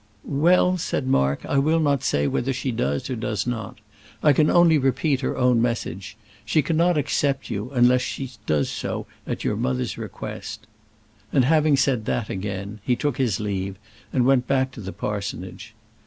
"Well," 0.25 0.79
said 0.79 1.05
Mark, 1.05 1.45
"I 1.45 1.59
will 1.59 1.79
not 1.79 2.01
say 2.01 2.25
whether 2.25 2.51
she 2.53 2.71
does 2.71 3.07
or 3.07 3.15
does 3.15 3.45
not. 3.45 3.77
I 4.23 4.33
can 4.33 4.49
only 4.49 4.79
repeat 4.79 5.21
her 5.21 5.37
own 5.37 5.61
message. 5.61 6.17
She 6.43 6.63
cannot 6.63 6.97
accept 6.97 7.51
you, 7.51 7.69
unless 7.71 8.01
she 8.01 8.31
does 8.47 8.67
so 8.67 9.05
at 9.27 9.43
your 9.43 9.55
mother's 9.55 9.99
request." 9.99 10.65
And 11.31 11.45
having 11.45 11.77
said 11.77 12.05
that 12.05 12.31
again, 12.31 12.79
he 12.83 12.95
took 12.95 13.17
his 13.19 13.39
leave, 13.39 13.75
and 14.11 14.25
went 14.25 14.47
back 14.47 14.71
to 14.71 14.81
the 14.81 14.91
parsonage. 14.91 15.75